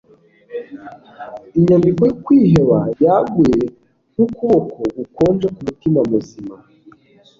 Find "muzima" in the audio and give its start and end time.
6.11-6.55